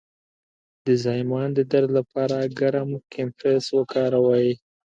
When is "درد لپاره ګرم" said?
1.71-2.89